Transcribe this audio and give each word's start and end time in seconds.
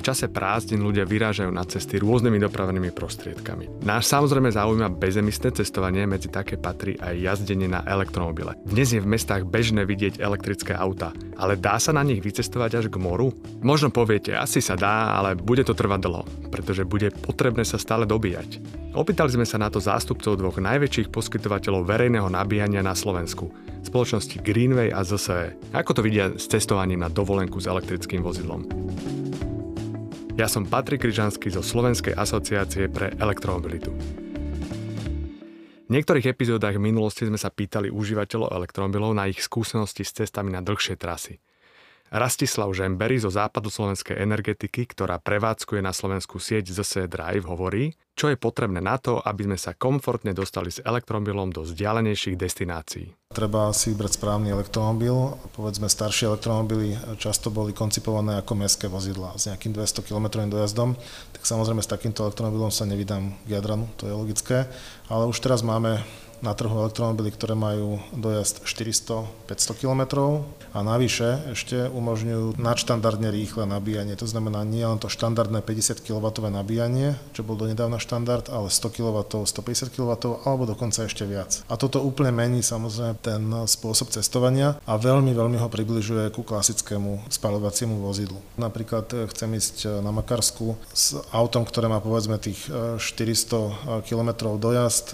V 0.00 0.08
čase 0.08 0.32
prázdnin 0.32 0.80
ľudia 0.80 1.04
vyrážajú 1.04 1.52
na 1.52 1.60
cesty 1.68 2.00
rôznymi 2.00 2.40
dopravnými 2.40 2.88
prostriedkami. 2.88 3.84
Náš 3.84 4.08
samozrejme 4.08 4.48
zaujíma 4.48 4.96
bezemisné 4.96 5.52
cestovanie, 5.52 6.08
medzi 6.08 6.32
také 6.32 6.56
patrí 6.56 6.96
aj 6.96 7.20
jazdenie 7.20 7.68
na 7.68 7.84
elektromobile. 7.84 8.56
Dnes 8.64 8.96
je 8.96 9.04
v 9.04 9.12
mestách 9.12 9.44
bežné 9.44 9.84
vidieť 9.84 10.16
elektrické 10.24 10.72
auta, 10.72 11.12
ale 11.36 11.60
dá 11.60 11.76
sa 11.76 11.92
na 11.92 12.00
nich 12.00 12.24
vycestovať 12.24 12.80
až 12.80 12.86
k 12.88 12.96
moru? 12.96 13.28
Možno 13.60 13.92
poviete, 13.92 14.32
asi 14.32 14.64
sa 14.64 14.72
dá, 14.72 15.20
ale 15.20 15.36
bude 15.36 15.68
to 15.68 15.76
trvať 15.76 16.00
dlho, 16.00 16.24
pretože 16.48 16.88
bude 16.88 17.12
potrebné 17.12 17.68
sa 17.68 17.76
stále 17.76 18.08
dobíjať. 18.08 18.56
Opýtali 18.96 19.36
sme 19.36 19.44
sa 19.44 19.60
na 19.60 19.68
to 19.68 19.84
zástupcov 19.84 20.32
dvoch 20.32 20.64
najväčších 20.64 21.12
poskytovateľov 21.12 21.84
verejného 21.84 22.32
nabíjania 22.32 22.80
na 22.80 22.96
Slovensku, 22.96 23.52
spoločnosti 23.84 24.40
Greenway 24.40 24.96
a 24.96 25.04
ZSE. 25.04 25.60
Ako 25.76 25.92
to 25.92 26.00
vidia 26.00 26.32
s 26.32 26.48
cestovaním 26.48 27.04
na 27.04 27.12
dovolenku 27.12 27.60
s 27.60 27.68
elektrickým 27.68 28.24
vozidlom? 28.24 28.64
Ja 30.40 30.48
som 30.48 30.64
Patrik 30.64 31.04
Kryžanský 31.04 31.52
zo 31.52 31.60
Slovenskej 31.60 32.16
asociácie 32.16 32.88
pre 32.88 33.12
elektromobilitu. 33.20 33.92
V 35.84 35.90
niektorých 35.92 36.32
epizódach 36.32 36.80
v 36.80 36.88
minulosti 36.88 37.28
sme 37.28 37.36
sa 37.36 37.52
pýtali 37.52 37.92
užívateľov 37.92 38.48
elektromobilov 38.48 39.12
na 39.12 39.28
ich 39.28 39.44
skúsenosti 39.44 40.00
s 40.00 40.16
cestami 40.16 40.48
na 40.48 40.64
dlhšie 40.64 40.96
trasy. 40.96 41.44
Rastislav 42.10 42.74
Žembery 42.74 43.22
zo 43.22 43.30
západoslovenskej 43.30 44.18
energetiky, 44.18 44.82
ktorá 44.82 45.22
prevádzkuje 45.22 45.78
na 45.78 45.94
Slovensku 45.94 46.42
sieť 46.42 46.74
ZSE 46.74 47.06
Drive, 47.06 47.46
hovorí, 47.46 47.94
čo 48.18 48.26
je 48.26 48.34
potrebné 48.34 48.82
na 48.82 48.98
to, 48.98 49.22
aby 49.22 49.46
sme 49.46 49.54
sa 49.54 49.78
komfortne 49.78 50.34
dostali 50.34 50.74
s 50.74 50.82
elektromobilom 50.82 51.54
do 51.54 51.62
vzdialenejších 51.62 52.34
destinácií. 52.34 53.14
Treba 53.30 53.70
si 53.70 53.94
vybrať 53.94 54.18
správny 54.18 54.50
elektromobil. 54.50 55.38
Povedzme, 55.54 55.86
staršie 55.86 56.34
elektromobily 56.34 56.98
často 57.22 57.54
boli 57.54 57.70
koncipované 57.70 58.42
ako 58.42 58.58
mestské 58.58 58.90
vozidla 58.90 59.38
s 59.38 59.46
nejakým 59.46 59.70
200 59.70 60.02
km 60.02 60.50
dojazdom. 60.50 60.98
Tak 61.30 61.46
samozrejme 61.46 61.78
s 61.78 61.94
takýmto 61.94 62.26
elektromobilom 62.26 62.74
sa 62.74 62.90
nevydám 62.90 63.38
k 63.46 63.54
Jadranu, 63.54 63.86
to 63.94 64.10
je 64.10 64.18
logické. 64.18 64.66
Ale 65.06 65.30
už 65.30 65.38
teraz 65.38 65.62
máme 65.62 66.02
na 66.40 66.56
trhu 66.56 66.72
elektromobily, 66.72 67.32
ktoré 67.32 67.52
majú 67.56 68.00
dojazd 68.16 68.64
400-500 68.64 69.80
km 69.80 70.02
a 70.70 70.86
navyše 70.86 71.52
ešte 71.52 71.90
umožňujú 71.90 72.56
nadštandardne 72.56 73.28
rýchle 73.28 73.66
nabíjanie. 73.66 74.14
To 74.16 74.26
znamená 74.28 74.62
nie 74.62 74.86
len 74.86 74.96
to 75.02 75.10
štandardné 75.10 75.60
50 75.66 76.00
kW 76.00 76.26
nabíjanie, 76.48 77.18
čo 77.34 77.42
bol 77.42 77.58
donedávna 77.58 77.98
štandard, 77.98 78.46
ale 78.48 78.70
100 78.70 78.96
kW, 78.96 79.18
150 79.44 79.90
kW 79.90 80.10
alebo 80.46 80.64
dokonca 80.64 81.04
ešte 81.04 81.26
viac. 81.26 81.66
A 81.66 81.74
toto 81.74 82.00
úplne 82.00 82.30
mení 82.30 82.62
samozrejme 82.62 83.18
ten 83.20 83.42
spôsob 83.66 84.14
cestovania 84.14 84.78
a 84.86 84.96
veľmi, 84.96 85.34
veľmi 85.34 85.58
ho 85.58 85.68
približuje 85.68 86.30
ku 86.32 86.46
klasickému 86.46 87.28
spaľovaciemu 87.28 88.00
vozidlu. 88.00 88.38
Napríklad 88.56 89.06
eh, 89.12 89.26
chcem 89.28 89.50
ísť 89.58 90.00
na 90.00 90.14
Makarsku 90.14 90.78
s 90.94 91.18
autom, 91.34 91.66
ktoré 91.66 91.90
má 91.90 91.98
povedzme 91.98 92.38
tých 92.38 92.70
eh, 92.70 92.96
400 92.96 94.06
km 94.06 94.54
dojazd, 94.56 95.12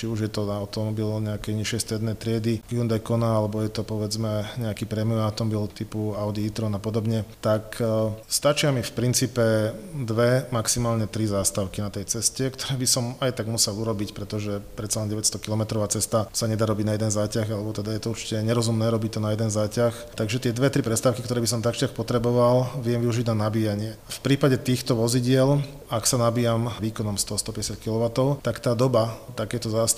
či 0.00 0.08
už 0.08 0.24
je 0.24 0.32
to 0.32 0.48
automobil 0.48 1.20
nejakej 1.20 1.52
nižšej 1.60 1.80
strednej 1.84 2.16
triedy, 2.16 2.64
Hyundai 2.72 3.04
Kona, 3.04 3.36
alebo 3.36 3.60
je 3.60 3.68
to 3.68 3.84
povedzme 3.84 4.48
nejaký 4.56 4.88
premium 4.88 5.20
automobil 5.20 5.68
typu 5.68 6.16
Audi 6.16 6.48
e-tron 6.48 6.72
a 6.72 6.80
podobne, 6.80 7.28
tak 7.44 7.76
e, 7.76 8.08
stačia 8.24 8.72
mi 8.72 8.80
v 8.80 8.96
princípe 8.96 9.76
dve, 9.92 10.48
maximálne 10.56 11.04
tri 11.04 11.28
zástavky 11.28 11.84
na 11.84 11.92
tej 11.92 12.08
ceste, 12.08 12.48
ktoré 12.48 12.80
by 12.80 12.88
som 12.88 13.12
aj 13.20 13.44
tak 13.44 13.52
musel 13.52 13.76
urobiť, 13.76 14.16
pretože 14.16 14.64
predsa 14.72 15.04
len 15.04 15.12
900 15.12 15.36
km 15.36 15.84
cesta 15.92 16.24
sa 16.32 16.48
nedá 16.48 16.64
robiť 16.64 16.86
na 16.88 16.96
jeden 16.96 17.12
záťah, 17.12 17.44
alebo 17.52 17.76
teda 17.76 17.92
je 17.92 18.00
to 18.00 18.16
určite 18.16 18.40
nerozumné 18.40 18.88
robiť 18.88 19.10
to 19.12 19.20
na 19.20 19.36
jeden 19.36 19.52
záťah. 19.52 20.16
Takže 20.16 20.48
tie 20.48 20.56
dve, 20.56 20.72
tri 20.72 20.80
prestávky, 20.80 21.20
ktoré 21.20 21.44
by 21.44 21.48
som 21.52 21.60
takčiach 21.60 21.92
potreboval, 21.92 22.80
viem 22.80 23.04
využiť 23.04 23.28
na 23.36 23.52
nabíjanie. 23.52 24.00
V 24.08 24.18
prípade 24.24 24.56
týchto 24.56 24.96
vozidiel, 24.96 25.60
ak 25.92 26.08
sa 26.08 26.16
nabíjam 26.16 26.72
výkonom 26.80 27.20
100-150 27.20 27.82
kW, 27.82 28.04
tak 28.40 28.62
tá 28.64 28.72
doba 28.72 29.18
takéto 29.36 29.68
zástavky 29.68 29.89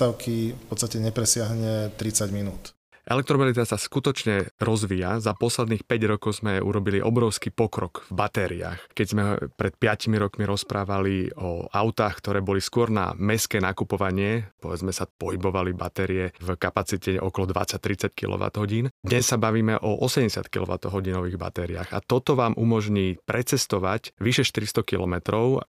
v 0.57 0.65
podstate 0.69 0.99
nepresiahne 1.01 1.93
30 1.97 2.33
minút. 2.33 2.73
Elektromobilita 3.03 3.67
sa 3.67 3.75
skutočne 3.75 4.55
rozvíja. 4.63 5.19
Za 5.19 5.35
posledných 5.35 5.83
5 5.83 6.13
rokov 6.13 6.39
sme 6.39 6.63
urobili 6.63 7.03
obrovský 7.03 7.51
pokrok 7.51 8.07
v 8.07 8.15
batériách. 8.15 8.79
Keď 8.95 9.07
sme 9.11 9.23
pred 9.59 9.75
5 9.75 10.07
rokmi 10.23 10.47
rozprávali 10.47 11.35
o 11.35 11.67
autách, 11.67 12.23
ktoré 12.23 12.39
boli 12.47 12.63
skôr 12.63 12.95
na 12.95 13.11
meské 13.19 13.59
nakupovanie, 13.59 14.55
povedzme 14.63 14.95
sa 14.95 15.11
pohybovali 15.11 15.75
batérie 15.75 16.31
v 16.39 16.55
kapacite 16.55 17.19
okolo 17.19 17.51
20-30 17.51 18.15
kWh. 18.15 18.87
Dnes 19.03 19.25
sa 19.27 19.35
bavíme 19.35 19.83
o 19.83 19.99
80 20.07 20.47
kWh 20.47 21.27
batériách 21.35 21.91
a 21.91 21.99
toto 21.99 22.39
vám 22.39 22.55
umožní 22.55 23.19
precestovať 23.27 24.15
vyše 24.23 24.47
400 24.47 24.87
km 24.87 25.15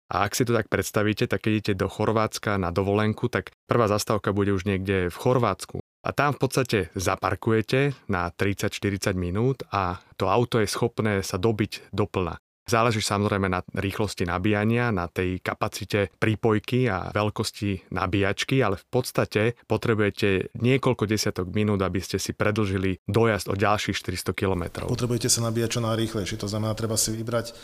a 0.07 0.23
ak 0.23 0.39
si 0.39 0.47
to 0.47 0.55
tak 0.55 0.71
predstavíte, 0.71 1.27
tak 1.27 1.43
keď 1.43 1.51
idete 1.51 1.73
do 1.75 1.91
Chorvátska 1.91 2.55
na 2.55 2.71
dovolenku, 2.71 3.27
tak 3.27 3.51
prvá 3.67 3.91
zastávka 3.91 4.31
bude 4.31 4.55
už 4.55 4.63
niekde 4.63 5.11
v 5.11 5.17
Chorvátsku. 5.19 5.83
A 6.07 6.15
tam 6.15 6.31
v 6.31 6.39
podstate 6.39 6.79
zaparkujete 6.95 7.91
na 8.07 8.31
30-40 8.31 9.11
minút 9.19 9.67
a 9.75 9.99
to 10.15 10.31
auto 10.31 10.63
je 10.63 10.67
schopné 10.71 11.19
sa 11.19 11.35
dobiť 11.35 11.91
doplna. 11.91 12.39
Záleží 12.67 12.99
samozrejme 12.99 13.47
na 13.47 13.63
rýchlosti 13.63 14.27
nabíjania, 14.27 14.91
na 14.91 15.07
tej 15.07 15.39
kapacite 15.39 16.11
prípojky 16.19 16.91
a 16.91 17.15
veľkosti 17.15 17.91
nabíjačky, 17.95 18.59
ale 18.59 18.75
v 18.75 18.87
podstate 18.91 19.55
potrebujete 19.71 20.51
niekoľko 20.51 21.07
desiatok 21.07 21.47
minút, 21.55 21.79
aby 21.79 22.03
ste 22.03 22.19
si 22.19 22.35
predlžili 22.35 22.99
dojazd 23.07 23.47
o 23.51 23.55
ďalších 23.55 23.95
400 23.95 24.35
km. 24.35 24.63
Potrebujete 24.83 25.31
sa 25.31 25.47
nabíjať 25.47 25.79
čo 25.79 25.81
najrýchlejšie, 25.83 26.35
to 26.39 26.51
znamená, 26.51 26.75
treba 26.75 26.99
si 26.99 27.15
vybrať 27.15 27.55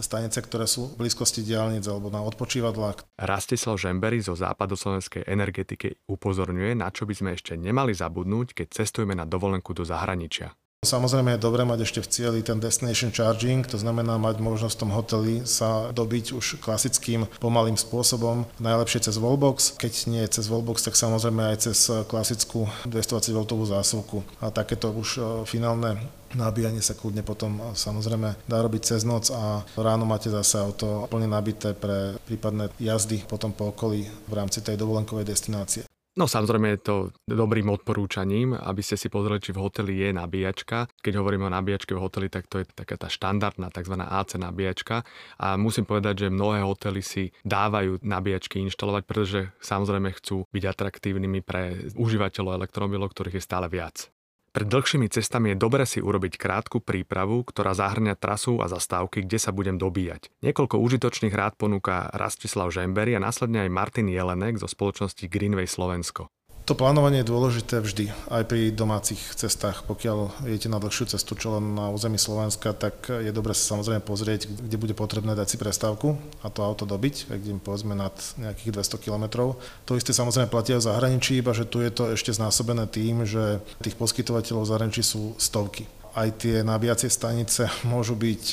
stanice, 0.00 0.38
ktoré 0.42 0.64
sú 0.68 0.92
v 0.92 1.06
blízkosti 1.06 1.44
diálnic 1.44 1.84
alebo 1.88 2.12
na 2.12 2.20
odpočívadlách. 2.24 3.20
Rastislav 3.20 3.80
Žembery 3.80 4.20
zo 4.24 4.36
západoslovenskej 4.36 5.28
energetiky 5.28 6.04
upozorňuje, 6.08 6.76
na 6.76 6.92
čo 6.92 7.04
by 7.08 7.14
sme 7.16 7.30
ešte 7.36 7.56
nemali 7.56 7.96
zabudnúť, 7.96 8.52
keď 8.52 8.66
cestujeme 8.82 9.16
na 9.16 9.24
dovolenku 9.24 9.72
do 9.72 9.84
zahraničia. 9.86 10.52
Samozrejme 10.86 11.34
je 11.34 11.42
dobré 11.42 11.66
mať 11.66 11.82
ešte 11.82 12.00
v 12.04 12.10
cieli 12.12 12.40
ten 12.46 12.62
destination 12.62 13.10
charging, 13.10 13.66
to 13.66 13.74
znamená 13.74 14.22
mať 14.22 14.38
možnosť 14.38 14.74
v 14.76 14.82
tom 14.86 14.92
hoteli 14.94 15.34
sa 15.42 15.90
dobiť 15.90 16.36
už 16.36 16.62
klasickým 16.62 17.26
pomalým 17.42 17.74
spôsobom, 17.74 18.46
najlepšie 18.62 19.08
cez 19.08 19.18
wallbox, 19.18 19.74
keď 19.80 19.92
nie 20.06 20.22
je 20.22 20.38
cez 20.38 20.46
wallbox, 20.46 20.86
tak 20.86 20.94
samozrejme 20.94 21.42
aj 21.42 21.72
cez 21.72 21.90
klasickú 22.06 22.70
220 22.86 23.34
V 23.34 23.64
zásuvku. 23.66 24.18
A 24.38 24.52
takéto 24.52 24.92
už 24.92 25.08
e, 25.16 25.20
finálne 25.48 25.96
Nabíjanie 26.36 26.84
sa 26.84 26.92
kľudne 26.92 27.24
potom 27.24 27.72
samozrejme 27.72 28.44
dá 28.44 28.60
robiť 28.60 28.82
cez 28.92 29.08
noc 29.08 29.32
a 29.32 29.64
ráno 29.80 30.04
máte 30.04 30.28
zase 30.28 30.60
auto 30.60 31.08
plne 31.08 31.32
nabité 31.32 31.72
pre 31.72 32.20
prípadné 32.28 32.68
jazdy 32.76 33.24
potom 33.24 33.56
po 33.56 33.72
okolí 33.72 34.04
v 34.04 34.32
rámci 34.36 34.60
tej 34.60 34.76
dovolenkovej 34.76 35.24
destinácie. 35.24 35.88
No 36.16 36.24
samozrejme 36.24 36.72
je 36.72 36.80
to 36.80 36.96
dobrým 37.28 37.68
odporúčaním, 37.68 38.56
aby 38.56 38.80
ste 38.80 38.96
si 38.96 39.12
pozreli, 39.12 39.36
či 39.36 39.52
v 39.52 39.60
hoteli 39.60 40.00
je 40.00 40.16
nabíjačka. 40.16 40.88
Keď 41.04 41.12
hovoríme 41.20 41.44
o 41.44 41.52
nabíjačke 41.52 41.92
v 41.92 42.00
hoteli, 42.00 42.32
tak 42.32 42.48
to 42.48 42.64
je 42.64 42.66
taká 42.72 42.96
tá 42.96 43.12
štandardná 43.12 43.68
tzv. 43.68 44.00
AC 44.00 44.40
nabíjačka. 44.40 45.04
A 45.36 45.60
musím 45.60 45.84
povedať, 45.84 46.24
že 46.24 46.32
mnohé 46.32 46.64
hotely 46.64 47.04
si 47.04 47.36
dávajú 47.44 48.00
nabíjačky 48.00 48.64
inštalovať, 48.64 49.02
pretože 49.04 49.40
samozrejme 49.60 50.16
chcú 50.16 50.48
byť 50.56 50.64
atraktívnymi 50.64 51.44
pre 51.44 51.92
užívateľov 52.00 52.64
elektromobilov, 52.64 53.12
ktorých 53.12 53.36
je 53.36 53.44
stále 53.44 53.68
viac. 53.68 54.08
Pred 54.56 54.72
dlhšími 54.72 55.12
cestami 55.12 55.52
je 55.52 55.60
dobre 55.60 55.84
si 55.84 56.00
urobiť 56.00 56.40
krátku 56.40 56.80
prípravu, 56.80 57.44
ktorá 57.44 57.76
zahrňa 57.76 58.16
trasu 58.16 58.56
a 58.64 58.72
zastávky, 58.72 59.28
kde 59.28 59.36
sa 59.36 59.52
budem 59.52 59.76
dobíjať. 59.76 60.32
Niekoľko 60.40 60.80
užitočných 60.80 61.36
rád 61.36 61.60
ponúka 61.60 62.08
Rastislav 62.16 62.72
Žembery 62.72 63.12
a 63.12 63.20
následne 63.20 63.68
aj 63.68 63.70
Martin 63.76 64.08
Jelenek 64.08 64.56
zo 64.56 64.64
spoločnosti 64.64 65.28
Greenway 65.28 65.68
Slovensko. 65.68 66.32
To 66.66 66.74
plánovanie 66.74 67.22
je 67.22 67.30
dôležité 67.30 67.78
vždy, 67.78 68.10
aj 68.26 68.42
pri 68.50 68.74
domácich 68.74 69.22
cestách. 69.38 69.86
Pokiaľ 69.86 70.50
idete 70.50 70.66
na 70.66 70.82
dlhšiu 70.82 71.14
cestu, 71.14 71.38
čo 71.38 71.54
len 71.54 71.78
na 71.78 71.94
území 71.94 72.18
Slovenska, 72.18 72.74
tak 72.74 73.06
je 73.06 73.30
dobre 73.30 73.54
sa 73.54 73.78
samozrejme 73.78 74.02
pozrieť, 74.02 74.50
kde 74.50 74.74
bude 74.74 74.90
potrebné 74.98 75.38
dať 75.38 75.54
si 75.54 75.56
prestávku 75.62 76.18
a 76.42 76.50
to 76.50 76.66
auto 76.66 76.82
dobiť, 76.82 77.30
kde 77.30 77.62
povedzme 77.62 77.94
nad 77.94 78.18
nejakých 78.34 78.82
200 78.82 78.98
km. 78.98 79.54
To 79.86 79.94
isté 79.94 80.10
samozrejme 80.10 80.50
platí 80.50 80.74
aj 80.74 80.82
v 80.82 80.88
zahraničí, 80.90 81.38
iba 81.38 81.54
že 81.54 81.70
tu 81.70 81.86
je 81.86 81.90
to 81.94 82.10
ešte 82.18 82.34
znásobené 82.34 82.90
tým, 82.90 83.22
že 83.22 83.62
tých 83.78 83.94
poskytovateľov 83.94 84.66
v 84.66 84.70
zahraničí 84.74 85.06
sú 85.06 85.38
stovky 85.38 85.86
aj 86.16 86.28
tie 86.40 86.56
nabíjacie 86.64 87.12
stanice 87.12 87.68
môžu 87.92 88.16
byť 88.16 88.44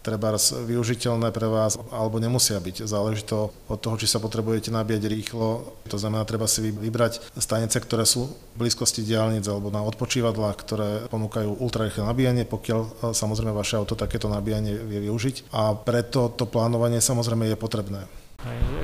treba 0.00 0.32
využiteľné 0.36 1.28
pre 1.32 1.48
vás 1.48 1.76
alebo 1.92 2.20
nemusia 2.20 2.56
byť. 2.56 2.88
Záleží 2.88 3.24
to 3.24 3.52
od 3.68 3.78
toho, 3.80 3.96
či 4.00 4.08
sa 4.08 4.20
potrebujete 4.20 4.72
nabíjať 4.72 5.08
rýchlo. 5.08 5.76
To 5.88 5.96
znamená, 5.96 6.24
treba 6.24 6.48
si 6.48 6.64
vybrať 6.64 7.32
stanice, 7.36 7.76
ktoré 7.80 8.08
sú 8.08 8.32
v 8.56 8.64
blízkosti 8.64 9.04
diálnic 9.04 9.44
alebo 9.48 9.68
na 9.68 9.84
odpočívadlách, 9.84 10.56
ktoré 10.56 10.88
ponúkajú 11.12 11.60
ultrarýchle 11.60 12.04
nabíjanie, 12.08 12.44
pokiaľ 12.48 13.12
samozrejme 13.12 13.52
vaše 13.52 13.76
auto 13.76 13.96
takéto 13.96 14.32
nabíjanie 14.32 14.76
vie 14.76 15.04
využiť. 15.04 15.52
A 15.52 15.76
preto 15.76 16.32
to 16.32 16.48
plánovanie 16.48 17.00
samozrejme 17.04 17.48
je 17.52 17.56
potrebné. 17.60 18.04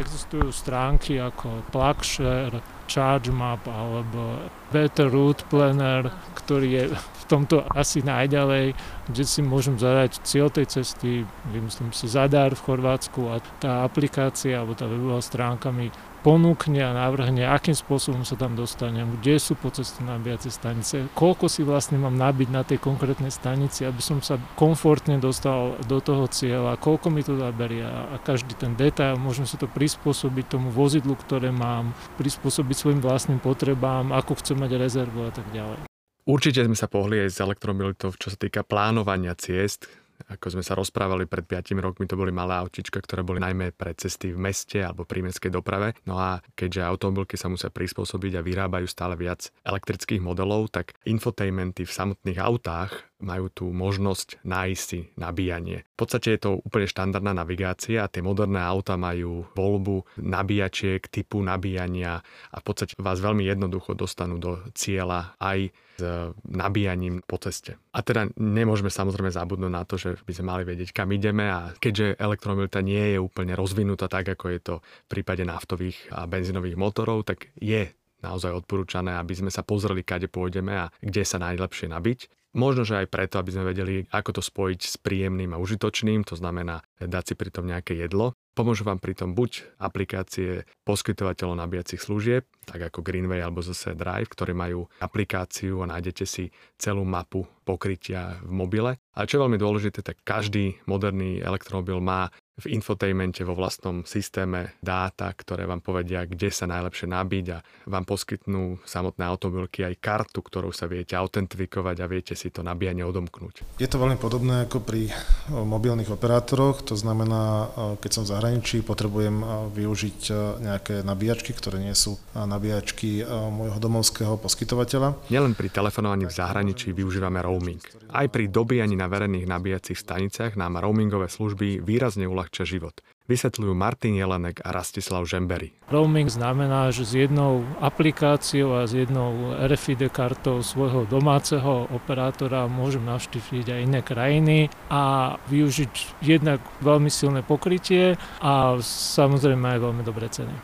Existujú 0.06 0.54
stránky 0.54 1.18
ako 1.18 1.66
Plugshare, 1.74 2.62
ChargeMap 2.86 3.66
alebo 3.66 4.38
Better 4.70 5.10
Route 5.10 5.42
Planner, 5.50 6.06
ktorý 6.38 6.68
je 6.70 6.84
v 6.94 7.24
tomto 7.26 7.66
asi 7.74 8.06
najďalej, 8.06 8.70
kde 9.06 9.22
si 9.22 9.40
môžem 9.42 9.78
zadať 9.78 10.22
cieľ 10.26 10.50
tej 10.50 10.66
cesty, 10.80 11.22
vymyslím 11.50 11.94
si 11.94 12.10
Zadar 12.10 12.54
v 12.58 12.64
Chorvátsku 12.66 13.20
a 13.30 13.38
tá 13.62 13.86
aplikácia 13.86 14.58
alebo 14.58 14.74
tá 14.74 14.90
webová 14.90 15.22
stránka 15.22 15.70
mi 15.70 15.94
ponúkne 16.26 16.82
a 16.82 16.90
navrhne, 16.90 17.46
akým 17.46 17.78
spôsobom 17.78 18.26
sa 18.26 18.34
tam 18.34 18.58
dostanem, 18.58 19.06
kde 19.14 19.38
sú 19.38 19.54
po 19.54 19.70
ceste 19.70 20.02
nabíjacie 20.02 20.50
stanice, 20.50 21.06
koľko 21.14 21.46
si 21.46 21.62
vlastne 21.62 22.02
mám 22.02 22.18
nabiť 22.18 22.48
na 22.50 22.66
tej 22.66 22.82
konkrétnej 22.82 23.30
stanici, 23.30 23.86
aby 23.86 24.02
som 24.02 24.18
sa 24.18 24.34
komfortne 24.58 25.22
dostal 25.22 25.78
do 25.86 26.02
toho 26.02 26.26
cieľa, 26.26 26.82
koľko 26.82 27.14
mi 27.14 27.22
to 27.22 27.38
zaberie 27.38 27.86
a 27.86 28.18
každý 28.26 28.58
ten 28.58 28.74
detail, 28.74 29.14
môžem 29.14 29.46
si 29.46 29.54
to 29.54 29.70
prispôsobiť 29.70 30.58
tomu 30.58 30.74
vozidlu, 30.74 31.14
ktoré 31.14 31.54
mám, 31.54 31.94
prispôsobiť 32.18 32.74
svojim 32.74 32.98
vlastným 32.98 33.38
potrebám, 33.38 34.10
ako 34.10 34.34
chcem 34.42 34.58
mať 34.58 34.82
rezervu 34.82 35.30
a 35.30 35.30
tak 35.30 35.46
ďalej. 35.54 35.95
Určite 36.26 36.66
sme 36.66 36.74
sa 36.74 36.90
pohli 36.90 37.22
aj 37.22 37.30
s 37.30 37.38
elektromobilitou, 37.38 38.10
čo 38.18 38.34
sa 38.34 38.38
týka 38.38 38.66
plánovania 38.66 39.38
ciest, 39.38 39.86
ako 40.26 40.58
sme 40.58 40.64
sa 40.64 40.74
rozprávali 40.74 41.28
pred 41.28 41.46
5 41.46 41.76
rokmi, 41.78 42.08
to 42.08 42.18
boli 42.18 42.34
malé 42.34 42.58
autička, 42.58 42.98
ktoré 42.98 43.22
boli 43.22 43.38
najmä 43.38 43.70
pre 43.76 43.94
cesty 43.94 44.34
v 44.34 44.40
meste 44.40 44.82
alebo 44.82 45.06
pri 45.06 45.22
mestskej 45.22 45.52
doprave. 45.54 45.94
No 46.08 46.18
a 46.18 46.42
keďže 46.58 46.82
automobilky 46.82 47.38
sa 47.38 47.46
musia 47.46 47.70
prispôsobiť 47.70 48.40
a 48.40 48.44
vyrábajú 48.44 48.90
stále 48.90 49.14
viac 49.14 49.52
elektrických 49.62 50.18
modelov, 50.18 50.72
tak 50.72 50.98
infotainmenty 51.06 51.86
v 51.86 51.94
samotných 51.94 52.42
autách 52.42 53.06
majú 53.20 53.48
tú 53.48 53.66
možnosť 53.72 54.44
nájsť 54.44 54.82
si 54.82 55.00
nabíjanie. 55.16 55.88
V 55.96 55.96
podstate 55.96 56.36
je 56.36 56.40
to 56.40 56.50
úplne 56.60 56.84
štandardná 56.84 57.32
navigácia 57.32 58.04
a 58.04 58.10
tie 58.12 58.20
moderné 58.20 58.60
auta 58.60 59.00
majú 59.00 59.48
voľbu 59.56 60.20
nabíjačiek, 60.20 61.00
typu 61.08 61.40
nabíjania 61.40 62.20
a 62.52 62.56
v 62.60 62.64
podstate 62.64 62.92
vás 63.00 63.20
veľmi 63.20 63.48
jednoducho 63.48 63.96
dostanú 63.96 64.36
do 64.36 64.60
cieľa 64.76 65.32
aj 65.40 65.72
s 65.96 66.04
nabíjaním 66.44 67.24
po 67.24 67.40
ceste. 67.40 67.80
A 67.96 68.04
teda 68.04 68.28
nemôžeme 68.36 68.92
samozrejme 68.92 69.32
zabudnúť 69.32 69.72
na 69.72 69.88
to, 69.88 69.96
že 69.96 70.20
by 70.28 70.32
sme 70.36 70.46
mali 70.52 70.62
vedieť, 70.68 70.92
kam 70.92 71.08
ideme 71.08 71.48
a 71.48 71.72
keďže 71.72 72.20
elektromobilita 72.20 72.84
nie 72.84 73.16
je 73.16 73.18
úplne 73.18 73.56
rozvinutá 73.56 74.12
tak, 74.12 74.28
ako 74.28 74.44
je 74.52 74.60
to 74.60 74.74
v 74.84 75.08
prípade 75.08 75.40
naftových 75.48 75.96
a 76.12 76.28
benzínových 76.28 76.76
motorov, 76.76 77.24
tak 77.24 77.48
je 77.56 77.96
naozaj 78.20 78.52
odporúčané, 78.52 79.16
aby 79.16 79.32
sme 79.36 79.50
sa 79.52 79.64
pozreli, 79.64 80.04
kade 80.04 80.28
pôjdeme 80.28 80.72
a 80.74 80.90
kde 81.00 81.22
sa 81.24 81.40
najlepšie 81.40 81.88
nabiť. 81.88 82.45
Možno, 82.56 82.88
že 82.88 83.04
aj 83.04 83.12
preto, 83.12 83.36
aby 83.36 83.52
sme 83.52 83.68
vedeli, 83.68 84.08
ako 84.08 84.40
to 84.40 84.42
spojiť 84.42 84.80
s 84.80 84.96
príjemným 84.96 85.52
a 85.52 85.60
užitočným, 85.60 86.24
to 86.24 86.40
znamená 86.40 86.80
dať 86.96 87.24
si 87.28 87.34
pritom 87.36 87.68
nejaké 87.68 87.92
jedlo. 88.00 88.32
Pomôžu 88.56 88.88
vám 88.88 88.96
pritom 88.96 89.36
buď 89.36 89.76
aplikácie 89.76 90.64
poskytovateľov 90.88 91.60
nabíjacích 91.60 92.00
služieb, 92.00 92.48
tak 92.64 92.88
ako 92.88 93.04
Greenway 93.04 93.44
alebo 93.44 93.60
zase 93.60 93.92
Drive, 93.92 94.32
ktorí 94.32 94.56
majú 94.56 94.88
aplikáciu 94.96 95.84
a 95.84 95.90
nájdete 95.92 96.24
si 96.24 96.48
celú 96.80 97.04
mapu 97.04 97.44
pokrytia 97.68 98.40
v 98.40 98.52
mobile. 98.56 98.96
A 99.12 99.28
čo 99.28 99.36
je 99.36 99.44
veľmi 99.44 99.60
dôležité, 99.60 100.00
tak 100.00 100.24
každý 100.24 100.80
moderný 100.88 101.44
elektromobil 101.44 102.00
má 102.00 102.32
v 102.56 102.72
infotainmente 102.72 103.44
vo 103.44 103.52
vlastnom 103.52 104.08
systéme 104.08 104.80
dáta, 104.80 105.28
ktoré 105.28 105.68
vám 105.68 105.84
povedia, 105.84 106.24
kde 106.24 106.48
sa 106.48 106.64
najlepšie 106.64 107.04
nabiť 107.04 107.46
a 107.52 107.60
vám 107.84 108.08
poskytnú 108.08 108.80
samotné 108.80 109.28
automobilky 109.28 109.84
aj 109.84 110.00
kartu, 110.00 110.40
ktorou 110.40 110.72
sa 110.72 110.88
viete 110.88 111.12
autentifikovať 111.12 111.96
a 112.00 112.08
viete 112.08 112.32
si 112.32 112.48
to 112.48 112.64
nabíjanie 112.64 113.04
odomknúť. 113.04 113.76
Je 113.76 113.84
to 113.84 114.00
veľmi 114.00 114.16
podobné 114.16 114.64
ako 114.64 114.80
pri 114.80 115.12
mobilných 115.52 116.08
operátoroch, 116.08 116.80
to 116.80 116.96
znamená, 116.96 117.68
keď 118.00 118.10
som 118.16 118.24
v 118.24 118.32
zahraničí, 118.46 118.86
potrebujem 118.86 119.42
využiť 119.74 120.20
nejaké 120.62 121.02
nabíjačky, 121.02 121.50
ktoré 121.50 121.82
nie 121.82 121.98
sú 121.98 122.14
nabíjačky 122.38 123.26
môjho 123.26 123.82
domovského 123.82 124.38
poskytovateľa. 124.38 125.18
Nielen 125.34 125.58
pri 125.58 125.66
telefonovaní 125.66 126.30
v 126.30 126.36
zahraničí 126.38 126.94
využívame 126.94 127.42
roaming. 127.42 127.82
Aj 128.14 128.30
pri 128.30 128.46
dobíjaní 128.46 128.94
na 128.94 129.10
verejných 129.10 129.50
nabíjacích 129.50 129.98
staniciach 129.98 130.54
nám 130.54 130.78
roamingové 130.78 131.26
služby 131.26 131.82
výrazne 131.82 132.30
uľahčia 132.30 132.62
život. 132.62 132.94
Vysvetľujú 133.26 133.74
Martin 133.74 134.14
Jelenek 134.14 134.62
a 134.62 134.70
Rastislav 134.70 135.26
Žembery. 135.26 135.74
Roaming 135.90 136.30
znamená, 136.30 136.94
že 136.94 137.02
s 137.02 137.18
jednou 137.18 137.66
aplikáciou 137.82 138.78
a 138.78 138.86
s 138.86 138.94
jednou 138.94 139.50
RFID 139.58 140.14
kartou 140.14 140.62
svojho 140.62 141.10
domáceho 141.10 141.90
operátora 141.90 142.70
môžem 142.70 143.02
navštíviť 143.02 143.66
aj 143.66 143.80
iné 143.82 144.00
krajiny 144.06 144.58
a 144.86 145.34
využiť 145.50 146.22
jednak 146.22 146.62
veľmi 146.86 147.10
silné 147.10 147.42
pokrytie 147.42 148.14
a 148.38 148.78
samozrejme 148.86 149.74
aj 149.74 149.78
veľmi 149.82 150.02
dobré 150.06 150.30
ceny. 150.30 150.54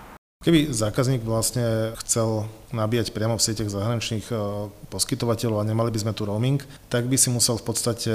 Keby 0.47 0.71
zákazník 0.71 1.27
vlastne 1.27 1.99
chcel 2.03 2.47
nabíjať 2.73 3.13
priamo 3.13 3.37
v 3.39 3.45
sieťach 3.45 3.71
zahraničných 3.71 4.27
e, 4.29 4.35
poskytovateľov 4.89 5.63
a 5.63 5.69
nemali 5.69 5.93
by 5.93 5.99
sme 6.03 6.13
tu 6.17 6.27
roaming, 6.27 6.61
tak 6.89 7.07
by 7.07 7.17
si 7.17 7.29
musel 7.29 7.61
v 7.61 7.65
podstate 7.69 8.13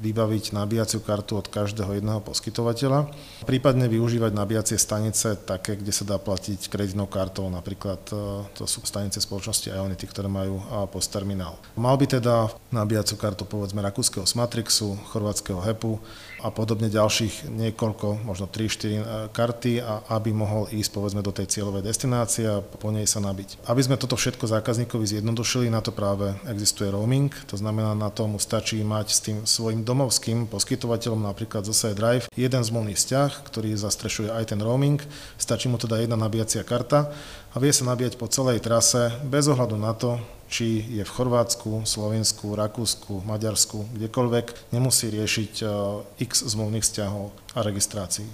vybaviť 0.00 0.54
nabíjaciu 0.54 1.02
kartu 1.02 1.38
od 1.38 1.46
každého 1.50 1.98
jedného 1.98 2.22
poskytovateľa, 2.22 3.10
prípadne 3.44 3.90
využívať 3.90 4.32
nabíjacie 4.32 4.78
stanice 4.78 5.36
také, 5.38 5.76
kde 5.78 5.92
sa 5.92 6.06
dá 6.06 6.16
platiť 6.16 6.70
kreditnou 6.70 7.10
kartou, 7.10 7.50
napríklad 7.50 8.00
e, 8.10 8.14
to 8.54 8.64
sú 8.64 8.82
stanice 8.86 9.18
spoločnosti 9.20 9.70
Ionity, 9.70 10.06
ktoré 10.08 10.30
majú 10.30 10.62
postterminál. 10.88 11.58
Mal 11.74 11.98
by 11.98 12.06
teda 12.06 12.48
nabíjaciu 12.70 13.18
kartu 13.18 13.42
povedzme 13.44 13.82
rakúskeho 13.82 14.26
Smatrixu, 14.26 14.94
chorvátskeho 15.10 15.60
HEPu 15.60 15.98
a 16.44 16.52
podobne 16.52 16.92
ďalších 16.92 17.48
niekoľko, 17.48 18.28
možno 18.28 18.44
3-4 18.44 18.84
e, 18.84 19.00
karty, 19.32 19.80
a 19.80 20.04
aby 20.12 20.36
mohol 20.36 20.68
ísť 20.68 20.90
povedzme 20.92 21.24
do 21.24 21.32
tej 21.32 21.48
cieľovej 21.48 21.88
destinácie 21.88 22.44
a 22.44 22.60
po 22.60 22.92
nej 22.92 23.08
sa 23.08 23.24
nabiť. 23.24 23.63
Aby 23.64 23.80
sme 23.80 23.96
toto 23.96 24.20
všetko 24.20 24.44
zákazníkovi 24.44 25.08
zjednodušili, 25.08 25.72
na 25.72 25.80
to 25.80 25.88
práve 25.88 26.36
existuje 26.44 26.92
roaming, 26.92 27.32
to 27.48 27.56
znamená, 27.56 27.96
na 27.96 28.12
tomu 28.12 28.36
stačí 28.36 28.84
mať 28.84 29.06
s 29.08 29.18
tým 29.24 29.38
svojim 29.48 29.80
domovským 29.80 30.44
poskytovateľom, 30.52 31.24
napríklad 31.24 31.64
zase 31.64 31.96
Drive, 31.96 32.28
jeden 32.36 32.60
zmluvný 32.60 32.92
vzťah, 32.92 33.40
ktorý 33.40 33.72
zastrešuje 33.72 34.28
aj 34.28 34.52
ten 34.52 34.60
roaming, 34.60 35.00
stačí 35.40 35.72
mu 35.72 35.80
teda 35.80 35.96
jedna 35.96 36.20
nabíjacia 36.20 36.60
karta 36.60 37.08
a 37.50 37.56
vie 37.56 37.72
sa 37.72 37.88
nabíjať 37.88 38.20
po 38.20 38.28
celej 38.28 38.60
trase 38.60 39.08
bez 39.24 39.48
ohľadu 39.48 39.80
na 39.80 39.96
to, 39.96 40.20
či 40.52 40.84
je 40.84 41.00
v 41.00 41.14
Chorvátsku, 41.16 41.88
Slovensku, 41.88 42.52
Rakúsku, 42.52 43.24
Maďarsku, 43.24 43.96
kdekoľvek, 43.96 44.76
nemusí 44.76 45.08
riešiť 45.08 45.52
eh, 45.64 45.68
x 46.20 46.44
zmluvných 46.52 46.84
vzťahov 46.84 47.32
a 47.56 47.58
registrácií. 47.64 48.28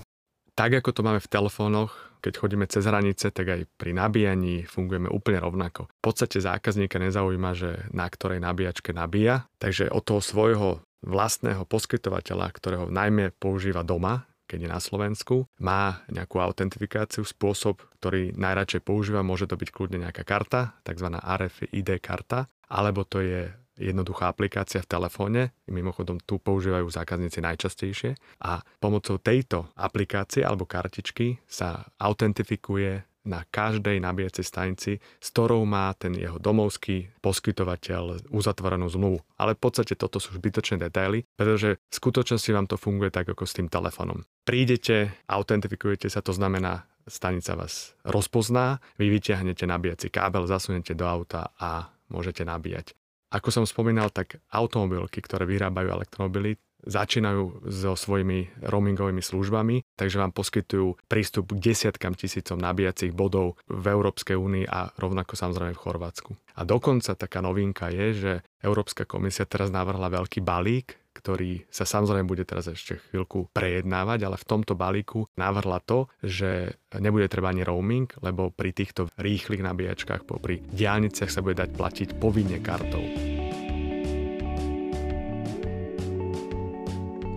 Tak 0.59 0.83
ako 0.83 0.91
to 0.91 1.07
máme 1.07 1.23
v 1.23 1.31
telefónoch, 1.31 2.10
keď 2.21 2.33
chodíme 2.37 2.69
cez 2.69 2.85
hranice, 2.85 3.33
tak 3.33 3.47
aj 3.49 3.61
pri 3.81 3.97
nabíjaní 3.97 4.69
fungujeme 4.69 5.09
úplne 5.09 5.41
rovnako. 5.41 5.89
V 5.89 6.03
podstate 6.05 6.39
zákazníka 6.39 7.01
nezaujíma, 7.01 7.51
že 7.57 7.89
na 7.91 8.07
ktorej 8.07 8.39
nabíjačke 8.45 8.93
nabíja, 8.93 9.49
takže 9.57 9.89
od 9.89 10.05
toho 10.05 10.21
svojho 10.21 10.85
vlastného 11.01 11.65
poskytovateľa, 11.65 12.47
ktorého 12.53 12.87
najmä 12.93 13.33
používa 13.41 13.81
doma, 13.81 14.29
keď 14.45 14.67
je 14.67 14.71
na 14.71 14.81
Slovensku, 14.83 15.47
má 15.63 16.03
nejakú 16.11 16.43
autentifikáciu, 16.43 17.23
spôsob, 17.23 17.87
ktorý 18.03 18.35
najradšej 18.35 18.83
používa, 18.83 19.23
môže 19.23 19.47
to 19.47 19.55
byť 19.55 19.71
kľudne 19.71 20.03
nejaká 20.03 20.27
karta, 20.27 20.75
tzv. 20.83 21.07
RFID 21.15 22.03
karta, 22.03 22.51
alebo 22.67 23.07
to 23.07 23.23
je 23.23 23.47
jednoduchá 23.81 24.29
aplikácia 24.29 24.85
v 24.85 24.91
telefóne, 24.93 25.57
mimochodom 25.67 26.21
tu 26.21 26.37
používajú 26.37 26.87
zákazníci 26.93 27.41
najčastejšie 27.41 28.15
a 28.45 28.61
pomocou 28.77 29.17
tejto 29.17 29.73
aplikácie 29.75 30.45
alebo 30.45 30.69
kartičky 30.69 31.41
sa 31.49 31.89
autentifikuje 31.97 33.09
na 33.21 33.45
každej 33.45 34.01
nabíjacej 34.01 34.45
stanici, 34.45 34.93
s 34.97 35.29
ktorou 35.37 35.69
má 35.69 35.93
ten 35.93 36.17
jeho 36.17 36.41
domovský 36.41 37.13
poskytovateľ 37.21 38.33
uzatvorenú 38.33 38.89
zmluvu. 38.89 39.21
Ale 39.37 39.53
v 39.57 39.61
podstate 39.61 39.93
toto 39.93 40.17
sú 40.17 40.33
zbytočné 40.33 40.81
detaily, 40.81 41.29
pretože 41.37 41.77
v 41.77 41.95
skutočnosti 41.95 42.51
vám 42.53 42.65
to 42.65 42.81
funguje 42.81 43.13
tak 43.13 43.29
ako 43.29 43.45
s 43.45 43.57
tým 43.61 43.69
telefónom. 43.69 44.25
Prídete, 44.49 45.21
autentifikujete 45.29 46.09
sa, 46.09 46.25
to 46.25 46.33
znamená, 46.33 46.89
stanica 47.05 47.57
vás 47.57 47.93
rozpozná, 48.09 48.81
vy 48.97 49.13
vyťahnete 49.13 49.69
nabíjací 49.69 50.09
kábel, 50.09 50.49
zasunete 50.49 50.97
do 50.97 51.05
auta 51.05 51.53
a 51.61 51.93
môžete 52.09 52.49
nabíjať. 52.49 52.97
Ako 53.31 53.55
som 53.55 53.63
spomínal, 53.63 54.11
tak 54.11 54.43
automobilky, 54.51 55.23
ktoré 55.23 55.47
vyrábajú 55.47 55.87
elektromobily, 55.95 56.59
začínajú 56.85 57.67
so 57.69 57.93
svojimi 57.97 58.65
roamingovými 58.65 59.21
službami, 59.21 59.85
takže 59.97 60.21
vám 60.21 60.33
poskytujú 60.33 60.97
prístup 61.07 61.53
k 61.53 61.73
desiatkam 61.73 62.17
tisícom 62.17 62.57
nabíjacích 62.57 63.13
bodov 63.13 63.61
v 63.69 63.85
Európskej 63.91 64.37
únii 64.37 64.65
a 64.69 64.93
rovnako 64.97 65.37
samozrejme 65.37 65.77
v 65.77 65.83
Chorvátsku. 65.83 66.31
A 66.57 66.65
dokonca 66.69 67.17
taká 67.17 67.41
novinka 67.41 67.89
je, 67.89 68.07
že 68.13 68.33
Európska 68.61 69.09
komisia 69.09 69.49
teraz 69.49 69.73
navrhla 69.73 70.13
veľký 70.13 70.45
balík, 70.45 71.01
ktorý 71.11 71.67
sa 71.69 71.85
samozrejme 71.85 72.25
bude 72.25 72.47
teraz 72.47 72.71
ešte 72.71 73.03
chvíľku 73.11 73.51
prejednávať, 73.51 74.25
ale 74.25 74.37
v 74.39 74.49
tomto 74.49 74.79
balíku 74.79 75.27
navrhla 75.35 75.83
to, 75.83 76.07
že 76.23 76.81
nebude 76.97 77.27
treba 77.27 77.51
ani 77.51 77.67
roaming, 77.67 78.09
lebo 78.23 78.55
pri 78.55 78.71
týchto 78.73 79.11
rýchlych 79.19 79.61
nabíjačkách 79.61 80.25
popri 80.25 80.63
diálniciach 80.71 81.29
sa 81.29 81.43
bude 81.43 81.59
dať 81.59 81.71
platiť 81.75 82.09
povinne 82.17 82.63
kartou. 82.63 83.40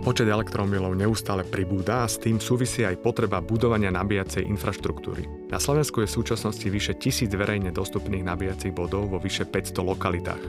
Počet 0.03 0.27
elektromobilov 0.27 0.99
neustále 0.99 1.47
pribúda 1.47 2.03
a 2.03 2.11
s 2.11 2.19
tým 2.19 2.35
súvisí 2.35 2.83
aj 2.83 2.99
potreba 2.99 3.39
budovania 3.39 3.87
nabíjacej 3.87 4.43
infraštruktúry. 4.51 5.47
Na 5.47 5.63
Slovensku 5.63 6.03
je 6.03 6.11
v 6.11 6.15
súčasnosti 6.19 6.67
vyše 6.67 6.99
tisíc 6.99 7.31
verejne 7.31 7.71
dostupných 7.71 8.27
nabíjacích 8.27 8.75
bodov 8.75 9.07
vo 9.07 9.23
vyše 9.23 9.47
500 9.47 9.79
lokalitách. 9.79 10.43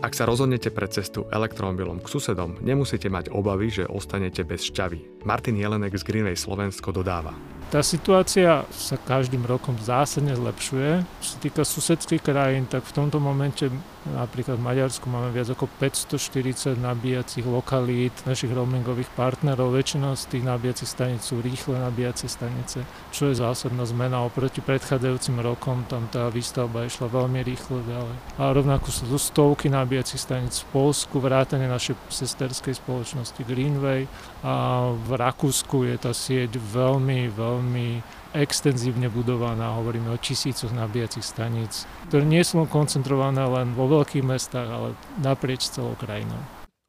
Ak 0.00 0.16
sa 0.16 0.24
rozhodnete 0.24 0.72
pre 0.72 0.88
cestu 0.88 1.28
elektromobilom 1.28 2.00
k 2.00 2.08
susedom, 2.08 2.56
nemusíte 2.64 3.12
mať 3.12 3.28
obavy, 3.28 3.68
že 3.68 3.84
ostanete 3.84 4.40
bez 4.40 4.64
šťavy. 4.72 5.28
Martin 5.28 5.60
Jelenek 5.60 5.92
z 5.92 6.02
Greenway 6.02 6.34
Slovensko 6.34 6.96
dodáva. 6.96 7.36
Tá 7.68 7.84
situácia 7.84 8.64
sa 8.72 8.96
každým 8.96 9.44
rokom 9.44 9.76
zásadne 9.76 10.32
zlepšuje. 10.32 11.04
Čo 11.22 11.28
sa 11.28 11.38
týka 11.44 11.62
susedských 11.62 12.24
krajín, 12.24 12.64
tak 12.68 12.88
v 12.88 12.92
tomto 13.04 13.20
momente 13.20 13.68
napríklad 14.06 14.58
v 14.58 14.66
Maďarsku 14.66 15.06
máme 15.06 15.30
viac 15.30 15.50
ako 15.54 15.70
540 15.78 16.74
nabíjacích 16.78 17.46
lokalít 17.46 18.14
našich 18.26 18.50
roamingových 18.50 19.10
partnerov. 19.14 19.74
Väčšina 19.74 20.18
z 20.18 20.24
tých 20.26 20.44
nabíjacích 20.46 20.90
staníc 20.90 21.22
sú 21.22 21.38
rýchle 21.38 21.78
nabíjacie 21.78 22.26
stanice, 22.26 22.82
čo 23.14 23.30
je 23.30 23.38
zásadná 23.38 23.86
zmena 23.86 24.26
oproti 24.26 24.58
predchádzajúcim 24.58 25.38
rokom. 25.38 25.86
Tam 25.86 26.10
tá 26.10 26.26
výstavba 26.32 26.86
išla 26.86 27.06
veľmi 27.06 27.40
rýchlo 27.46 27.82
ďalej. 27.86 28.16
A 28.42 28.50
rovnako 28.50 28.88
sú 28.90 29.06
tu 29.06 29.18
stovky 29.18 29.70
nabíjacích 29.70 30.18
staníc 30.18 30.66
v 30.66 30.70
Polsku, 30.74 31.22
vrátane 31.22 31.70
našej 31.70 31.94
sesterskej 32.10 32.78
spoločnosti 32.78 33.42
Greenway. 33.46 34.10
A 34.42 34.88
v 34.90 35.10
Rakúsku 35.14 35.86
je 35.86 35.96
tá 36.00 36.10
sieť 36.10 36.58
veľmi, 36.58 37.30
veľmi 37.30 38.21
extenzívne 38.32 39.12
budovaná, 39.12 39.76
hovoríme 39.76 40.12
o 40.12 40.20
tisícoch 40.20 40.72
nabíjacích 40.72 41.24
staníc, 41.24 41.84
ktoré 42.08 42.24
nie 42.24 42.42
sú 42.44 42.64
koncentrované 42.68 43.44
len 43.44 43.76
vo 43.76 43.88
veľkých 43.88 44.24
mestách, 44.24 44.68
ale 44.68 44.88
naprieč 45.20 45.68
celou 45.68 45.96
krajinou. 46.00 46.40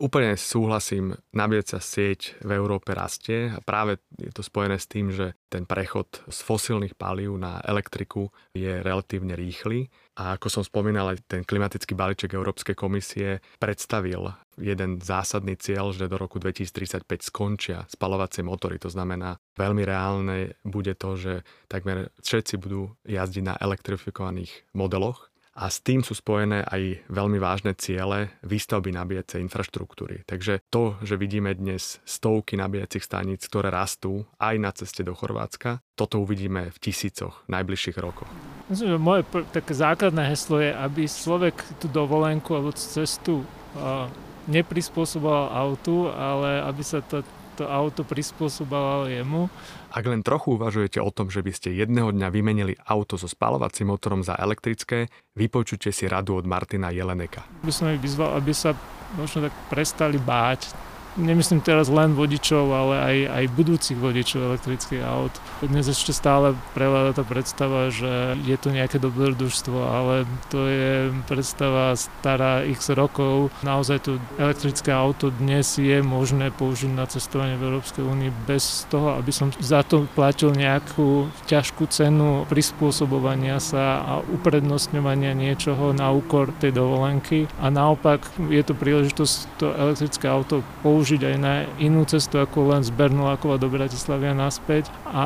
Úplne 0.04 0.36
súhlasím, 0.36 1.16
nabíjacia 1.32 1.80
sieť 1.80 2.36
v 2.44 2.60
Európe 2.60 2.92
rastie 2.92 3.54
a 3.54 3.64
práve 3.64 4.04
je 4.20 4.36
to 4.36 4.44
spojené 4.44 4.76
s 4.76 4.90
tým, 4.90 5.14
že 5.14 5.32
ten 5.48 5.64
prechod 5.64 6.10
z 6.28 6.44
fosílnych 6.44 6.98
palív 7.00 7.40
na 7.40 7.64
elektriku 7.64 8.28
je 8.52 8.84
relatívne 8.84 9.38
rýchly 9.38 9.88
a 10.13 10.38
ako 10.38 10.48
som 10.50 10.63
spomínal, 10.63 11.13
aj 11.13 11.25
ten 11.25 11.41
klimatický 11.41 11.98
balíček 11.98 12.38
Európskej 12.38 12.77
komisie 12.77 13.41
predstavil 13.58 14.29
jeden 14.62 15.01
zásadný 15.01 15.58
cieľ, 15.58 15.89
že 15.89 16.05
do 16.05 16.22
roku 16.22 16.38
2035 16.38 17.05
skončia 17.25 17.89
spalovacie 17.89 18.46
motory. 18.46 18.77
To 18.77 18.93
znamená, 18.93 19.41
veľmi 19.58 19.82
reálne 19.82 20.53
bude 20.62 20.93
to, 20.93 21.17
že 21.17 21.34
takmer 21.65 22.13
všetci 22.22 22.62
budú 22.62 22.93
jazdiť 23.10 23.43
na 23.43 23.58
elektrifikovaných 23.58 24.70
modeloch 24.77 25.34
a 25.53 25.70
s 25.70 25.86
tým 25.86 26.01
sú 26.01 26.17
spojené 26.17 26.65
aj 26.65 27.10
veľmi 27.13 27.38
vážne 27.38 27.77
ciele 27.77 28.38
výstavby 28.41 28.89
nabíjacej 28.89 29.41
infraštruktúry. 29.46 30.25
Takže 30.25 30.65
to, 30.74 30.98
že 31.05 31.17
vidíme 31.17 31.53
dnes 31.53 32.01
stovky 32.05 32.58
nabíjacích 32.58 33.05
staníc, 33.05 33.46
ktoré 33.46 33.70
rastú 33.70 34.25
aj 34.41 34.55
na 34.58 34.74
ceste 34.74 35.05
do 35.05 35.13
Chorvátska, 35.13 35.82
toto 35.93 36.22
uvidíme 36.22 36.74
v 36.74 36.77
tisícoch 36.82 37.46
najbližších 37.50 37.98
rokoch. 38.01 38.29
Myslím, 38.72 38.96
že 38.96 39.00
moje 39.00 39.22
pr- 39.27 39.48
také 39.51 39.74
základné 39.75 40.24
heslo 40.32 40.60
je, 40.63 40.72
aby 40.72 41.08
človek 41.08 41.55
tú 41.84 41.91
dovolenku 41.91 42.55
alebo 42.55 42.72
cestu 42.72 43.43
uh, 43.43 44.08
neprispôsoboval 44.48 45.51
autu, 45.51 46.08
ale 46.12 46.63
aby 46.63 46.84
sa 46.84 47.03
to, 47.03 47.24
to 47.60 47.67
auto 47.67 48.08
prispôsobovalo 48.08 49.12
jemu 49.12 49.51
ak 49.93 50.10
len 50.10 50.25
trochu 50.25 50.58
uvažujete 50.58 50.98
o 50.98 51.13
tom, 51.13 51.29
že 51.29 51.46
by 51.46 51.53
ste 51.53 51.70
jedného 51.70 52.10
dňa 52.10 52.34
vymenili 52.34 52.74
auto 52.89 53.13
so 53.13 53.29
spalovacím 53.29 53.93
motorom 53.93 54.25
za 54.25 54.34
elektrické, 54.41 55.05
vypočujte 55.38 55.93
si 55.93 56.10
radu 56.10 56.41
od 56.41 56.50
Martina 56.50 56.89
Jeleneka. 56.89 57.46
By 57.62 57.70
som 57.70 57.93
ich 57.93 58.01
vyzval, 58.01 58.34
aby 58.41 58.50
sa 58.58 58.74
možno 59.13 59.46
tak 59.46 59.53
prestali 59.70 60.17
báť 60.17 60.74
nemyslím 61.17 61.62
teraz 61.62 61.88
len 61.89 62.17
vodičov, 62.17 62.65
ale 62.74 62.96
aj, 63.00 63.17
aj 63.29 63.53
budúcich 63.53 63.98
vodičov 63.98 64.53
elektrických 64.53 65.03
aut. 65.05 65.34
Dnes 65.62 65.86
ešte 65.86 66.12
stále 66.12 66.58
prevláda 66.74 67.22
tá 67.22 67.24
predstava, 67.24 67.93
že 67.93 68.38
je 68.43 68.58
to 68.58 68.74
nejaké 68.74 68.98
dobrodružstvo, 68.98 69.77
ale 69.77 70.25
to 70.50 70.65
je 70.65 71.13
predstava 71.29 71.93
stará 71.96 72.65
x 72.65 72.91
rokov. 72.93 73.53
Naozaj 73.62 73.98
to 74.03 74.12
elektrické 74.41 74.89
auto 74.89 75.29
dnes 75.29 75.77
je 75.77 76.01
možné 76.01 76.50
použiť 76.53 76.91
na 76.91 77.05
cestovanie 77.05 77.55
v 77.58 77.70
Európskej 77.70 78.03
únii 78.03 78.32
bez 78.50 78.89
toho, 78.89 79.15
aby 79.15 79.29
som 79.29 79.53
za 79.62 79.86
to 79.86 80.10
platil 80.17 80.51
nejakú 80.51 81.29
ťažkú 81.46 81.86
cenu 81.93 82.50
prispôsobovania 82.50 83.62
sa 83.62 84.01
a 84.01 84.13
uprednostňovania 84.34 85.38
niečoho 85.38 85.93
na 85.93 86.10
úkor 86.10 86.51
tej 86.58 86.74
dovolenky. 86.75 87.46
A 87.62 87.70
naopak 87.70 88.25
je 88.50 88.63
to 88.65 88.74
príležitosť 88.74 89.36
to 89.62 89.67
elektrické 89.72 90.25
auto 90.27 90.65
použiť 90.82 91.03
použiť 91.04 91.36
aj 91.36 91.36
na 91.36 91.68
inú 91.84 92.08
cestu 92.08 92.40
ako 92.40 92.72
len 92.72 92.80
z 92.80 92.96
Bernolákova 92.96 93.60
do 93.60 93.68
Bratislavy 93.68 94.32
a 94.32 94.40
naspäť 94.40 94.88
a 95.04 95.26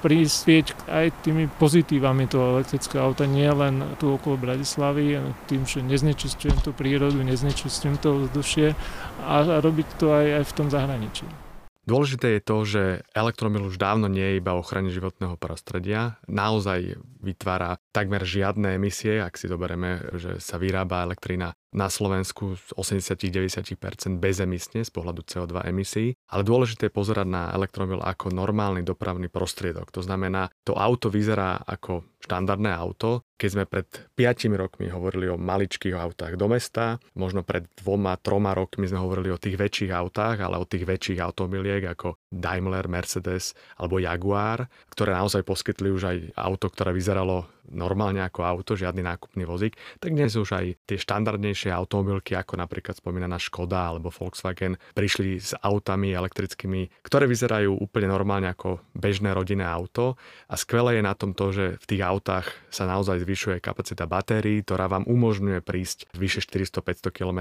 prispieť 0.00 0.88
aj 0.88 1.20
tými 1.20 1.52
pozitívami 1.60 2.24
toho 2.24 2.56
elektrického 2.56 3.04
auta, 3.04 3.28
nie 3.28 3.44
len 3.44 3.84
tu 4.00 4.08
okolo 4.08 4.40
Bratislavy, 4.40 5.20
tým, 5.44 5.68
že 5.68 5.84
neznečistujem 5.84 6.64
tú 6.64 6.72
prírodu, 6.72 7.20
neznečistujem 7.20 8.00
to 8.00 8.24
vzdušie 8.24 8.72
a 9.20 9.60
robiť 9.60 10.00
to 10.00 10.16
aj, 10.16 10.26
aj 10.40 10.44
v 10.48 10.56
tom 10.56 10.72
zahraničí. 10.72 11.47
Dôležité 11.88 12.36
je 12.36 12.42
to, 12.44 12.56
že 12.68 12.82
elektromobil 13.16 13.72
už 13.72 13.80
dávno 13.80 14.12
nie 14.12 14.36
je 14.36 14.44
iba 14.44 14.52
o 14.52 14.60
ochrane 14.60 14.92
životného 14.92 15.40
prostredia. 15.40 16.20
Naozaj 16.28 17.00
vytvára 17.24 17.80
takmer 17.96 18.28
žiadne 18.28 18.76
emisie, 18.76 19.24
ak 19.24 19.40
si 19.40 19.48
zoberieme, 19.48 20.04
že 20.20 20.36
sa 20.36 20.60
vyrába 20.60 21.08
elektrina 21.08 21.56
na 21.72 21.88
Slovensku 21.88 22.60
z 22.60 22.76
80-90% 22.76 24.20
bezemisne 24.20 24.84
z 24.84 24.90
pohľadu 24.92 25.24
CO2 25.24 25.64
emisí, 25.68 26.12
ale 26.28 26.44
dôležité 26.44 26.88
je 26.88 26.96
pozerať 26.96 27.24
na 27.24 27.52
elektromobil 27.56 28.04
ako 28.04 28.36
normálny 28.36 28.84
dopravný 28.84 29.32
prostriedok. 29.32 29.88
To 29.96 30.04
znamená, 30.04 30.52
to 30.68 30.76
auto 30.76 31.08
vyzerá 31.08 31.56
ako 31.64 32.04
štandardné 32.28 32.68
auto. 32.68 33.24
Keď 33.40 33.48
sme 33.48 33.64
pred 33.64 33.88
5 33.88 34.52
rokmi 34.52 34.92
hovorili 34.92 35.32
o 35.32 35.40
maličkých 35.40 35.96
autách 35.96 36.36
do 36.36 36.52
mesta, 36.52 37.00
možno 37.16 37.40
pred 37.40 37.64
dvoma, 37.80 38.20
troma 38.20 38.52
rokmi 38.52 38.84
sme 38.84 39.00
hovorili 39.00 39.32
o 39.32 39.40
tých 39.40 39.56
väčších 39.56 39.88
autách, 39.88 40.44
ale 40.44 40.60
o 40.60 40.68
tých 40.68 40.84
väčších 40.84 41.24
automobiliek 41.24 41.88
ako 41.88 42.20
Daimler, 42.28 42.86
Mercedes 42.86 43.56
alebo 43.80 43.98
Jaguar, 43.98 44.68
ktoré 44.92 45.16
naozaj 45.16 45.42
poskytli 45.42 45.88
už 45.88 46.02
aj 46.04 46.16
auto, 46.36 46.68
ktoré 46.68 46.92
vyzeralo 46.92 47.48
normálne 47.72 48.24
ako 48.24 48.44
auto, 48.44 48.72
žiadny 48.76 49.04
nákupný 49.04 49.44
vozík, 49.44 49.76
tak 50.00 50.16
dnes 50.16 50.32
už 50.34 50.56
aj 50.56 50.66
tie 50.88 50.98
štandardnejšie 50.98 51.68
automobilky, 51.68 52.32
ako 52.32 52.56
napríklad 52.56 52.96
spomínaná 52.96 53.36
Škoda 53.36 53.92
alebo 53.92 54.08
Volkswagen, 54.08 54.80
prišli 54.96 55.36
s 55.36 55.52
autami 55.60 56.16
elektrickými, 56.16 57.04
ktoré 57.04 57.28
vyzerajú 57.28 57.76
úplne 57.76 58.08
normálne 58.08 58.48
ako 58.48 58.80
bežné 58.96 59.36
rodinné 59.36 59.68
auto. 59.68 60.16
A 60.48 60.56
skvelé 60.56 60.98
je 61.00 61.04
na 61.04 61.14
tom 61.14 61.36
to, 61.36 61.52
že 61.52 61.76
v 61.76 61.84
tých 61.84 62.02
autách 62.02 62.48
sa 62.72 62.88
naozaj 62.88 63.20
zvyšuje 63.22 63.60
kapacita 63.60 64.08
batérií, 64.08 64.64
ktorá 64.64 64.88
vám 64.88 65.04
umožňuje 65.04 65.60
prísť 65.60 66.08
vyše 66.16 66.40
400-500 66.44 67.12
km 67.12 67.40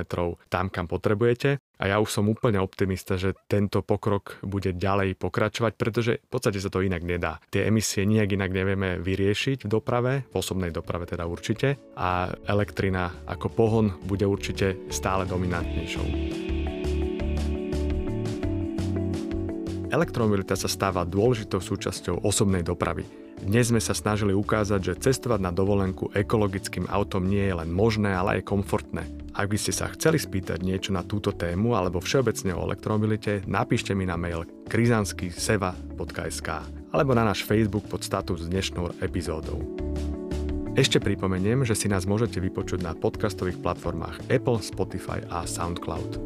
tam, 0.52 0.68
kam 0.68 0.86
potrebujete. 0.92 1.64
A 1.78 1.84
ja 1.94 2.02
už 2.02 2.10
som 2.10 2.26
úplne 2.26 2.58
optimista, 2.58 3.22
že 3.22 3.38
tento 3.46 3.86
pokrok 3.86 4.42
bude 4.42 4.74
ďalej 4.78 5.18
pokračovať, 5.18 5.74
pretože 5.76 6.22
v 6.24 6.30
podstate 6.30 6.62
sa 6.62 6.70
to 6.70 6.86
inak 6.86 7.02
nedá. 7.02 7.42
Tie 7.50 7.66
emisie 7.66 8.06
nijak 8.06 8.38
inak 8.38 8.54
nevieme 8.54 9.02
vyriešiť 9.02 9.66
v 9.66 9.70
doprave, 9.70 10.24
v 10.30 10.36
osobnej 10.38 10.70
doprave 10.70 11.10
teda 11.10 11.26
určite 11.26 11.82
a 11.98 12.32
elektrina 12.46 13.26
ako 13.26 13.48
pohon 13.52 13.86
bude 14.06 14.24
určite 14.24 14.88
stále 14.94 15.26
dominantnejšou. 15.26 16.06
Elektromobilita 19.88 20.60
sa 20.60 20.68
stáva 20.68 21.08
dôležitou 21.08 21.64
súčasťou 21.64 22.28
osobnej 22.28 22.60
dopravy. 22.60 23.08
Dnes 23.40 23.72
sme 23.72 23.80
sa 23.80 23.96
snažili 23.96 24.36
ukázať, 24.36 24.82
že 24.84 25.00
cestovať 25.00 25.40
na 25.40 25.56
dovolenku 25.56 26.12
ekologickým 26.12 26.92
autom 26.92 27.24
nie 27.24 27.48
je 27.48 27.56
len 27.56 27.72
možné, 27.72 28.12
ale 28.12 28.42
aj 28.42 28.52
komfortné. 28.52 29.08
Ak 29.38 29.54
by 29.54 29.58
ste 29.62 29.70
sa 29.70 29.94
chceli 29.94 30.18
spýtať 30.18 30.66
niečo 30.66 30.90
na 30.90 31.06
túto 31.06 31.30
tému 31.30 31.78
alebo 31.78 32.02
všeobecne 32.02 32.58
o 32.58 32.66
elektromobilite, 32.66 33.46
napíšte 33.46 33.94
mi 33.94 34.10
na 34.10 34.18
mail 34.18 34.50
krizanskyseva.sk 34.66 36.50
alebo 36.90 37.14
na 37.14 37.22
náš 37.22 37.46
Facebook 37.46 37.86
pod 37.86 38.02
status 38.02 38.50
dnešnou 38.50 38.98
epizódou. 38.98 39.62
Ešte 40.74 40.98
pripomeniem, 40.98 41.62
že 41.70 41.78
si 41.78 41.86
nás 41.86 42.10
môžete 42.10 42.42
vypočuť 42.42 42.82
na 42.82 42.98
podcastových 42.98 43.62
platformách 43.62 44.26
Apple, 44.34 44.58
Spotify 44.58 45.22
a 45.30 45.46
SoundCloud. 45.46 46.18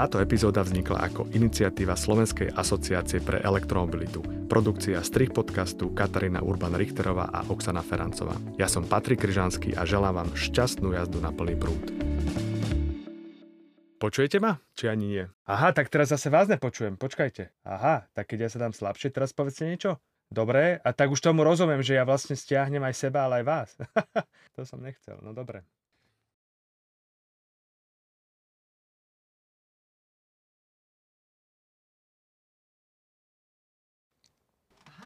Táto 0.00 0.16
epizóda 0.16 0.64
vznikla 0.64 1.12
ako 1.12 1.28
iniciatíva 1.28 1.92
Slovenskej 1.92 2.56
asociácie 2.56 3.20
pre 3.20 3.36
elektromobilitu. 3.44 4.24
Produkcia 4.48 5.04
strich 5.04 5.28
podcastu 5.28 5.92
Katarína 5.92 6.40
Urban-Richterová 6.40 7.28
a 7.28 7.44
Oksana 7.44 7.84
Ferancová. 7.84 8.32
Ja 8.56 8.64
som 8.64 8.88
Patrik 8.88 9.20
Kryžanský 9.20 9.76
a 9.76 9.84
želám 9.84 10.24
vám 10.24 10.30
šťastnú 10.32 10.96
jazdu 10.96 11.20
na 11.20 11.36
plný 11.36 11.52
prúd. 11.60 11.92
Počujete 14.00 14.40
ma? 14.40 14.56
Či 14.72 14.88
ani 14.88 15.04
nie? 15.04 15.24
Aha, 15.44 15.76
tak 15.76 15.92
teraz 15.92 16.08
zase 16.08 16.32
vás 16.32 16.48
nepočujem. 16.48 16.96
Počkajte. 16.96 17.52
Aha, 17.68 18.08
tak 18.16 18.32
keď 18.32 18.48
ja 18.48 18.56
sa 18.56 18.64
dám 18.64 18.72
slabšie, 18.72 19.12
teraz 19.12 19.36
povedzte 19.36 19.68
niečo. 19.68 20.00
Dobre, 20.32 20.80
a 20.80 20.96
tak 20.96 21.12
už 21.12 21.20
tomu 21.20 21.44
rozumiem, 21.44 21.84
že 21.84 22.00
ja 22.00 22.08
vlastne 22.08 22.40
stiahnem 22.40 22.80
aj 22.88 22.96
seba, 22.96 23.28
ale 23.28 23.44
aj 23.44 23.44
vás. 23.44 23.68
to 24.56 24.64
som 24.64 24.80
nechcel. 24.80 25.20
No 25.20 25.36
dobre. 25.36 25.60